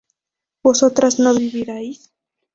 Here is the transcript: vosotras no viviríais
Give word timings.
vosotras 0.63 1.19
no 1.19 1.31
viviríais 1.37 2.11